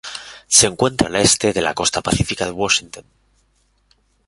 Se 0.47 0.65
encuentra 0.65 1.09
al 1.09 1.15
este 1.17 1.53
de 1.53 1.61
la 1.61 1.75
costa 1.75 2.01
pacífica 2.01 2.45
de 2.45 2.51
Washington. 2.53 3.05